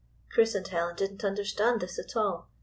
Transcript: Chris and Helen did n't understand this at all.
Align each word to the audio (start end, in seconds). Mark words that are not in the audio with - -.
Chris 0.31 0.55
and 0.55 0.67
Helen 0.67 0.95
did 0.95 1.11
n't 1.13 1.23
understand 1.23 1.79
this 1.79 1.99
at 1.99 2.15
all. 2.15 2.49